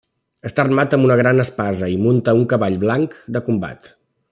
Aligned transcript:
Està 0.49 0.63
armat 0.63 0.95
amb 0.97 1.07
una 1.09 1.17
gran 1.19 1.43
espasa 1.43 1.91
i 1.97 1.99
munta 2.05 2.35
un 2.39 2.43
cavall 2.55 2.79
blanc 2.87 3.15
de 3.37 3.45
combat. 3.51 3.95